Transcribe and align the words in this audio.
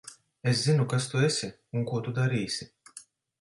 Es 0.51 0.61
zinu, 0.61 0.87
kas 0.93 1.05
tu 1.11 1.21
esi 1.27 1.51
un 1.81 1.85
ko 1.93 2.01
tu 2.09 2.15
darīsi. 2.17 2.69